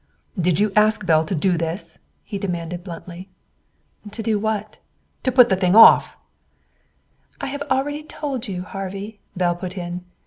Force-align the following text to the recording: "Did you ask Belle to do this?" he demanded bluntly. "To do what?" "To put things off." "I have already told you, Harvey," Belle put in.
"Did 0.39 0.59
you 0.59 0.73
ask 0.75 1.05
Belle 1.05 1.25
to 1.25 1.35
do 1.35 1.59
this?" 1.59 1.99
he 2.23 2.39
demanded 2.39 2.83
bluntly. 2.83 3.29
"To 4.09 4.23
do 4.23 4.39
what?" 4.39 4.79
"To 5.21 5.31
put 5.31 5.47
things 5.51 5.75
off." 5.75 6.17
"I 7.39 7.45
have 7.45 7.61
already 7.69 8.01
told 8.01 8.47
you, 8.47 8.63
Harvey," 8.63 9.19
Belle 9.37 9.53
put 9.57 9.77
in. 9.77 10.03